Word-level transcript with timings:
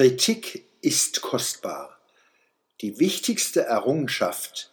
Kritik 0.00 0.64
ist 0.80 1.20
kostbar. 1.20 2.00
Die 2.80 2.98
wichtigste 2.98 3.60
Errungenschaft 3.60 4.72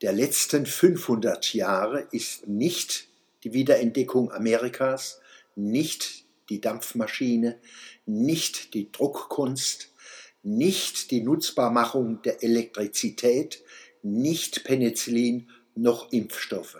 der 0.00 0.14
letzten 0.14 0.64
500 0.64 1.52
Jahre 1.52 2.08
ist 2.10 2.48
nicht 2.48 3.06
die 3.44 3.52
Wiederentdeckung 3.52 4.32
Amerikas, 4.32 5.20
nicht 5.56 6.24
die 6.48 6.62
Dampfmaschine, 6.62 7.60
nicht 8.06 8.72
die 8.72 8.90
Druckkunst, 8.90 9.90
nicht 10.42 11.10
die 11.10 11.20
Nutzbarmachung 11.20 12.22
der 12.22 12.42
Elektrizität, 12.42 13.62
nicht 14.02 14.64
Penicillin 14.64 15.50
noch 15.74 16.12
Impfstoffe, 16.12 16.78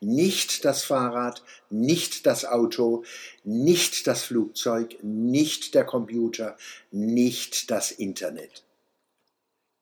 nicht 0.00 0.64
das 0.64 0.84
Fahrrad, 0.84 1.42
nicht 1.70 2.26
das 2.26 2.44
Auto, 2.44 3.04
nicht 3.42 4.06
das 4.06 4.22
Flugzeug, 4.22 4.96
nicht 5.02 5.74
der 5.74 5.84
Computer, 5.84 6.56
nicht 6.90 7.70
das 7.70 7.90
Internet. 7.90 8.64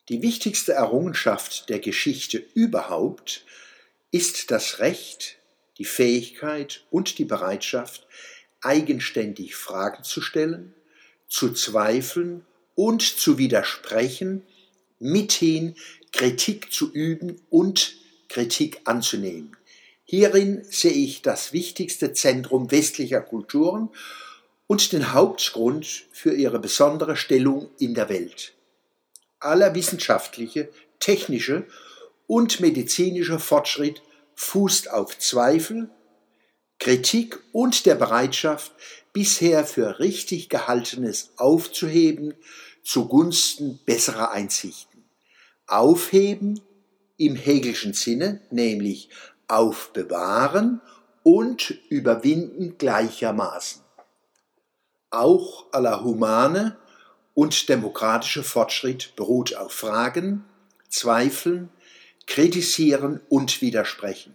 Die 0.09 0.23
wichtigste 0.23 0.73
Errungenschaft 0.73 1.69
der 1.69 1.79
Geschichte 1.79 2.45
überhaupt 2.55 3.45
ist 4.11 4.51
das 4.51 4.79
Recht, 4.81 5.39
die 5.79 5.85
Fähigkeit 5.85 6.85
und 6.91 7.19
die 7.19 7.25
Bereitschaft, 7.25 8.07
eigenständig 8.61 9.57
Fragen 9.57 10.05
zu 10.05 10.21
stellen, 10.21 10.75
zu 11.29 11.53
zweifeln 11.53 12.45
und 12.75 13.03
zu 13.03 13.39
widersprechen, 13.39 14.43
mithin 14.99 15.75
Kritik 16.13 16.73
zu 16.73 16.93
üben 16.93 17.41
und 17.51 17.95
Kritik 18.29 18.81
anzunehmen. 18.85 19.57
Hierin 20.15 20.63
sehe 20.69 20.93
ich 20.93 21.23
das 21.23 21.55
wichtigste 21.55 22.13
Zentrum 22.13 22.71
westlicher 22.71 23.23
Kulturen 23.23 23.89
und 24.67 24.93
den 24.93 25.15
Hauptgrund 25.15 25.87
für 26.13 26.35
ihre 26.35 26.59
besondere 26.59 27.17
Stellung 27.17 27.71
in 27.79 27.95
der 27.95 28.11
Welt. 28.11 28.53
Aller 29.41 29.75
wissenschaftliche, 29.75 30.69
technische 31.01 31.67
und 32.27 32.61
medizinische 32.61 33.39
Fortschritt 33.39 34.03
fußt 34.35 34.91
auf 34.91 35.19
Zweifel, 35.19 35.89
Kritik 36.79 37.39
und 37.53 37.87
der 37.87 37.95
Bereitschaft, 37.95 38.73
bisher 39.15 39.65
für 39.65 39.99
richtig 39.99 40.51
gehaltenes 40.51 41.31
aufzuheben 41.39 42.35
zugunsten 42.85 43.81
besserer 43.87 44.31
Einsichten. 44.31 45.07
Aufheben 45.67 46.61
im 47.17 47.35
Hegelschen 47.35 47.95
Sinne, 47.95 48.43
nämlich 48.51 49.09
aufbewahren 49.53 50.81
und 51.23 51.71
überwinden 51.91 52.79
gleichermaßen. 52.79 53.83
Auch 55.11 55.67
aller 55.73 56.03
humane 56.03 56.79
und 57.35 57.69
demokratische 57.69 58.43
Fortschritt 58.43 59.15
beruht 59.15 59.55
auf 59.55 59.73
Fragen, 59.73 60.45
Zweifeln, 60.89 61.69
Kritisieren 62.27 63.21
und 63.29 63.61
Widersprechen. 63.61 64.35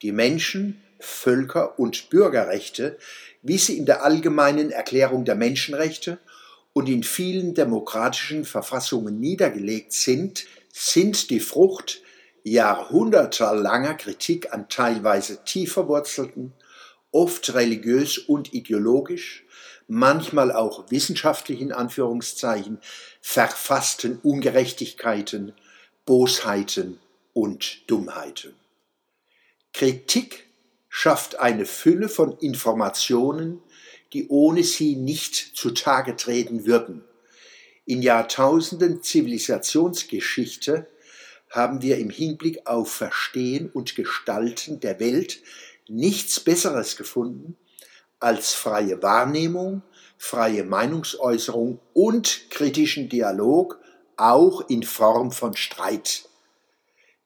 Die 0.00 0.12
Menschen, 0.12 0.80
Völker 1.00 1.78
und 1.78 2.08
Bürgerrechte, 2.08 2.98
wie 3.42 3.58
sie 3.58 3.76
in 3.76 3.86
der 3.86 4.04
allgemeinen 4.04 4.70
Erklärung 4.70 5.24
der 5.24 5.34
Menschenrechte 5.34 6.18
und 6.72 6.88
in 6.88 7.02
vielen 7.02 7.54
demokratischen 7.54 8.44
Verfassungen 8.44 9.18
niedergelegt 9.18 9.92
sind, 9.92 10.44
sind 10.70 11.30
die 11.30 11.40
Frucht 11.40 12.00
jahrhundertelanger 12.44 13.94
Kritik 13.94 14.52
an 14.52 14.68
teilweise 14.68 15.44
tief 15.44 15.72
verwurzelten, 15.74 16.52
oft 17.10 17.54
religiös 17.54 18.18
und 18.18 18.52
ideologisch, 18.52 19.44
manchmal 19.86 20.52
auch 20.52 20.90
wissenschaftlich 20.90 21.60
in 21.60 21.72
Anführungszeichen 21.72 22.78
verfassten 23.20 24.18
Ungerechtigkeiten, 24.22 25.52
Bosheiten 26.04 26.98
und 27.32 27.88
Dummheiten. 27.90 28.54
Kritik 29.72 30.46
schafft 30.88 31.38
eine 31.38 31.64
Fülle 31.64 32.08
von 32.08 32.36
Informationen, 32.38 33.62
die 34.12 34.28
ohne 34.28 34.62
sie 34.62 34.96
nicht 34.96 35.56
zutage 35.56 36.16
treten 36.16 36.66
würden. 36.66 37.04
In 37.86 38.02
Jahrtausenden 38.02 39.02
Zivilisationsgeschichte 39.02 40.86
haben 41.52 41.82
wir 41.82 41.98
im 41.98 42.10
Hinblick 42.10 42.66
auf 42.66 42.90
Verstehen 42.90 43.70
und 43.72 43.94
Gestalten 43.94 44.80
der 44.80 44.98
Welt 44.98 45.40
nichts 45.86 46.40
Besseres 46.40 46.96
gefunden 46.96 47.56
als 48.18 48.54
freie 48.54 49.02
Wahrnehmung, 49.02 49.82
freie 50.16 50.64
Meinungsäußerung 50.64 51.78
und 51.92 52.50
kritischen 52.50 53.08
Dialog, 53.08 53.78
auch 54.16 54.68
in 54.68 54.82
Form 54.82 55.30
von 55.30 55.54
Streit. 55.54 56.28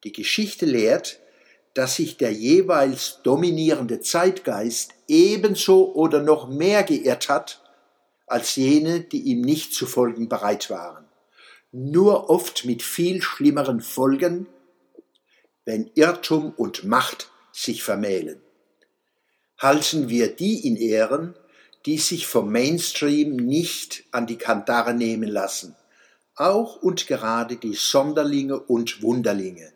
Die 0.03 0.13
Geschichte 0.13 0.67
lehrt, 0.67 1.21
dass 1.75 1.97
sich 1.97 2.17
der 2.17 2.33
jeweils 2.33 3.21
dominierende 3.23 4.01
Zeitgeist 4.01 4.95
ebenso 5.07 5.95
oder 5.95 6.23
noch 6.23 6.49
mehr 6.49 6.83
geirrt 6.83 7.29
hat 7.29 7.63
als 8.27 8.57
jene, 8.57 9.01
die 9.01 9.21
ihm 9.21 9.43
nicht 9.43 9.75
zu 9.75 9.87
folgen 9.87 10.29
bereit 10.29 10.71
waren 10.71 11.06
nur 11.77 12.31
oft 12.31 12.65
mit 12.65 12.83
viel 12.83 13.21
schlimmeren 13.21 13.83
Folgen, 13.83 14.47
wenn 15.67 15.91
Irrtum 15.95 16.55
und 16.57 16.85
Macht 16.85 17.31
sich 17.53 17.83
vermählen. 17.83 18.41
Halten 19.59 20.09
wir 20.09 20.35
die 20.35 20.67
in 20.67 20.77
Ehren, 20.77 21.35
die 21.85 21.99
sich 21.99 22.27
vom 22.27 22.51
Mainstream 22.51 23.37
nicht 23.37 24.05
an 24.11 24.27
die 24.27 24.39
Kandare 24.39 24.95
nehmen 24.95 25.29
lassen, 25.29 25.77
auch 26.35 26.81
und 26.81 27.07
gerade 27.07 27.57
die 27.57 27.75
Sonderlinge 27.75 28.59
und 28.59 29.03
Wunderlinge. 29.03 29.71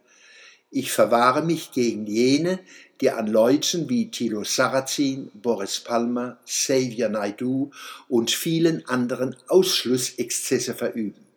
Ich 0.70 0.92
verwahre 0.92 1.42
mich 1.42 1.70
gegen 1.72 2.06
jene, 2.06 2.60
die 3.02 3.10
an 3.10 3.26
Leuten 3.26 3.90
wie 3.90 4.10
Thilo 4.10 4.42
Sarrazin, 4.44 5.30
Boris 5.34 5.80
Palmer, 5.80 6.38
Xavier 6.46 7.10
Naidu 7.10 7.72
und 8.08 8.30
vielen 8.30 8.86
anderen 8.88 9.36
Ausschlussexzesse 9.48 10.74
verüben. 10.74 11.29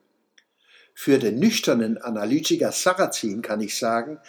Für 0.93 1.19
den 1.19 1.39
nüchternen 1.39 1.97
Analytiker 1.97 2.71
Sarrazin 2.71 3.41
kann 3.41 3.61
ich 3.61 3.77
sagen, 3.77 4.19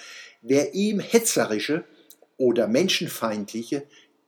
wer 0.42 0.74
ihm 0.74 1.00
hetzerische 1.00 1.84
oder 2.36 2.66
menschenfeindliche, 2.66 3.86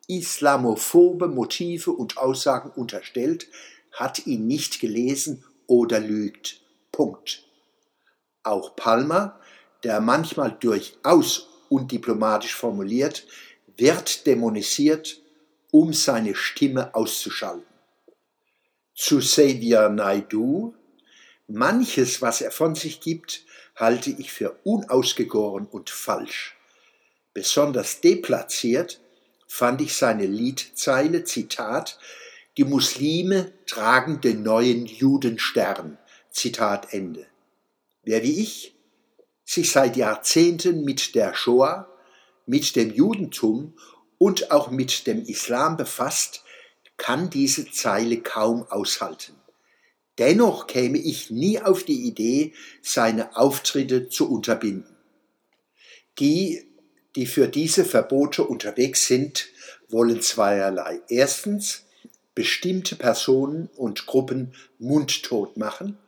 islamophobe 0.09 1.29
Motive 1.29 1.91
und 1.91 2.19
Aussagen 2.19 2.71
unterstellt, 2.71 3.49
hat 3.93 4.27
ihn 4.27 4.47
nicht 4.47 4.81
gelesen 4.81 5.45
oder 5.67 6.01
lügt. 6.01 6.61
Punkt. 6.93 7.45
Auch 8.43 8.77
Palmer, 8.77 9.41
der 9.83 10.01
manchmal 10.01 10.53
durchaus 10.53 11.49
undiplomatisch 11.69 12.55
formuliert, 12.55 13.27
wird 13.77 14.27
dämonisiert, 14.27 15.21
um 15.71 15.93
seine 15.93 16.35
Stimme 16.35 16.95
auszuschalten. 16.95 17.67
Zu 18.95 19.19
Xavier 19.19 19.89
Naidu, 19.89 20.75
Manches, 21.49 22.23
was 22.23 22.41
er 22.41 22.51
von 22.51 22.75
sich 22.75 23.01
gibt, 23.01 23.45
halte 23.77 24.11
ich 24.11 24.33
für 24.33 24.59
unausgegoren 24.65 25.67
und 25.67 25.91
falsch. 25.91 26.57
Besonders 27.35 28.01
deplatziert 28.01 29.01
fand 29.47 29.81
ich 29.81 29.95
seine 29.95 30.27
Liedzeile, 30.27 31.25
Zitat, 31.25 31.99
die 32.57 32.65
Muslime 32.65 33.53
tragen 33.67 34.21
den 34.21 34.43
neuen 34.43 34.87
Judenstern, 34.87 35.99
Zitat 36.31 36.93
Ende. 36.93 37.27
Wer 38.03 38.23
wie 38.23 38.41
ich 38.41 38.75
sich 39.45 39.71
seit 39.71 39.97
Jahrzehnten 39.97 40.85
mit 40.85 41.15
der 41.15 41.35
Shoah, 41.35 41.89
mit 42.47 42.75
dem 42.75 42.93
Judentum 42.93 43.75
und 44.19 44.51
auch 44.51 44.71
mit 44.71 45.07
dem 45.07 45.23
Islam 45.25 45.77
befasst, 45.77 46.43
kann 46.97 47.31
diese 47.31 47.71
Zeile 47.71 48.21
kaum 48.21 48.67
aushalten. 48.71 49.35
Dennoch 50.19 50.67
käme 50.67 50.99
ich 50.99 51.31
nie 51.31 51.61
auf 51.61 51.85
die 51.85 52.07
Idee, 52.07 52.53
seine 52.83 53.37
Auftritte 53.37 54.09
zu 54.09 54.31
unterbinden. 54.31 54.97
Die, 56.19 56.65
die 57.17 57.27
für 57.27 57.49
diese 57.49 57.85
Verbote 57.85 58.45
unterwegs 58.45 59.07
sind, 59.07 59.49
wollen 59.89 60.23
zweierlei. 60.23 61.01
Erstens, 61.09 61.83
bestimmte 62.35 62.97
Personen 62.97 63.69
und 63.77 64.07
Gruppen 64.07 64.55
mundtot 64.79 65.57
machen. 65.57 65.99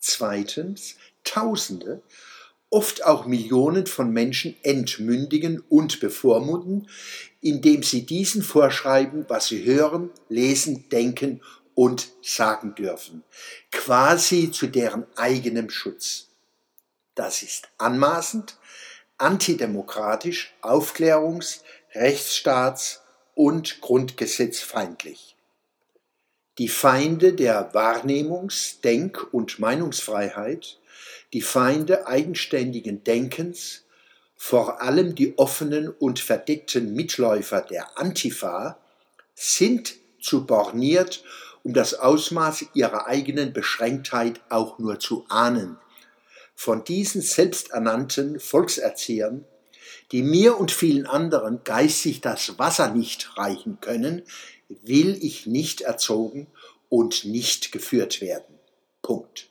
Zweitens, 0.00 0.96
Tausende, 1.24 2.02
oft 2.68 3.04
auch 3.04 3.24
Millionen 3.24 3.86
von 3.86 4.12
Menschen 4.12 4.56
entmündigen 4.62 5.62
und 5.68 6.00
bevormunden, 6.00 6.88
indem 7.40 7.82
sie 7.82 8.04
diesen 8.04 8.42
vorschreiben, 8.42 9.24
was 9.28 9.46
sie 9.46 9.64
hören, 9.64 10.10
lesen, 10.28 10.88
denken 10.90 11.40
und 11.74 12.08
sagen 12.22 12.74
dürfen, 12.74 13.24
quasi 13.70 14.50
zu 14.50 14.66
deren 14.66 15.06
eigenem 15.16 15.70
Schutz. 15.70 16.28
Das 17.14 17.42
ist 17.42 17.68
anmaßend, 17.78 18.56
antidemokratisch, 19.18 20.54
aufklärungs-, 20.62 21.60
rechtsstaats- 21.94 23.00
und 23.34 23.80
grundgesetzfeindlich. 23.80 25.36
Die 26.58 26.68
Feinde 26.68 27.32
der 27.34 27.72
Wahrnehmungs-, 27.72 28.80
Denk- 28.80 29.32
und 29.32 29.58
Meinungsfreiheit, 29.58 30.78
die 31.32 31.42
Feinde 31.42 32.06
eigenständigen 32.06 33.02
Denkens, 33.02 33.82
vor 34.36 34.82
allem 34.82 35.14
die 35.14 35.36
offenen 35.38 35.88
und 35.88 36.20
verdeckten 36.20 36.94
Mitläufer 36.94 37.60
der 37.60 37.98
Antifa, 37.98 38.78
sind 39.34 39.94
zu 40.20 40.46
borniert, 40.46 41.24
um 41.64 41.72
das 41.72 41.94
Ausmaß 41.94 42.66
ihrer 42.74 43.06
eigenen 43.06 43.52
Beschränktheit 43.52 44.40
auch 44.50 44.78
nur 44.78 45.00
zu 45.00 45.24
ahnen. 45.28 45.78
Von 46.54 46.84
diesen 46.84 47.20
selbsternannten 47.20 48.38
Volkserziehern, 48.38 49.44
die 50.12 50.22
mir 50.22 50.58
und 50.58 50.70
vielen 50.70 51.06
anderen 51.06 51.64
geistig 51.64 52.20
das 52.20 52.58
Wasser 52.58 52.94
nicht 52.94 53.36
reichen 53.36 53.78
können, 53.80 54.22
will 54.68 55.18
ich 55.20 55.46
nicht 55.46 55.80
erzogen 55.80 56.46
und 56.88 57.24
nicht 57.24 57.72
geführt 57.72 58.20
werden. 58.20 58.54
Punkt. 59.02 59.48